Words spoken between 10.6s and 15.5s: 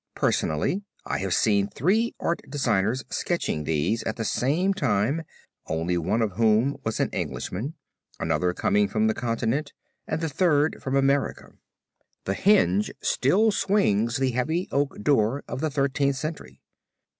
from America. The hinge still swings the heavy oak door